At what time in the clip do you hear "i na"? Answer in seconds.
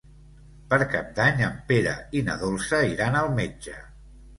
2.19-2.41